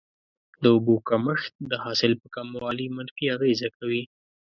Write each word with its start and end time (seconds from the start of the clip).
د 0.61 0.63
اوبو 0.75 0.95
کمښت 1.09 1.53
د 1.71 1.73
حاصل 1.83 2.11
په 2.21 2.27
کموالي 2.35 2.87
منفي 2.97 3.25
اغیزه 3.35 3.69
کوي. 3.77 4.03